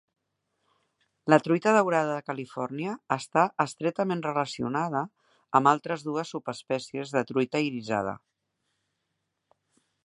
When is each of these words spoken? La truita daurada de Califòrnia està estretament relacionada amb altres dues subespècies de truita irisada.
La 1.33 1.37
truita 1.47 1.73
daurada 1.75 2.15
de 2.19 2.23
Califòrnia 2.29 2.95
està 3.17 3.43
estretament 3.67 4.25
relacionada 4.29 5.03
amb 5.61 5.71
altres 5.75 6.09
dues 6.09 6.33
subespècies 6.37 7.17
de 7.19 7.25
truita 7.33 7.65
irisada. 7.69 8.17